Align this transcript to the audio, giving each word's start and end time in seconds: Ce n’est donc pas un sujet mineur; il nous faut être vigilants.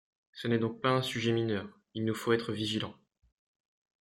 Ce 0.31 0.47
n’est 0.47 0.57
donc 0.57 0.81
pas 0.81 0.89
un 0.89 1.03
sujet 1.03 1.31
mineur; 1.31 1.69
il 1.93 2.05
nous 2.05 2.15
faut 2.15 2.33
être 2.33 2.53
vigilants. 2.53 2.95